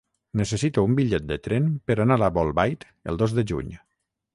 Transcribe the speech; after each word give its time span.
Necessito 0.39 0.83
un 0.87 0.95
bitllet 1.01 1.29
de 1.33 1.39
tren 1.49 1.69
per 1.91 2.01
anar 2.07 2.21
a 2.29 2.33
Bolbait 2.41 2.91
el 3.13 3.25
dos 3.25 3.41
de 3.41 3.49
juny. 3.55 3.75